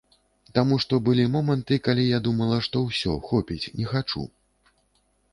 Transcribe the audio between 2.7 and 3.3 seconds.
ўсё,